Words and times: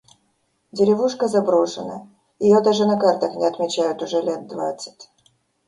Деревушка 0.71 1.27
заброшена. 1.27 2.07
Ее 2.39 2.61
даже 2.61 2.87
на 2.87 2.99
картах 2.99 3.35
не 3.35 3.45
отмечают 3.45 4.01
уже 4.01 4.19
лет 4.19 4.47
двадцать. 4.47 5.11